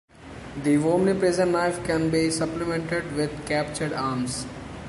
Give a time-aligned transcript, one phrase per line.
[0.63, 4.47] The omnipresent knife can be supplemented with captured arms.